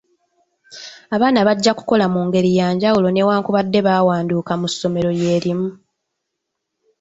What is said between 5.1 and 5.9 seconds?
lye limu.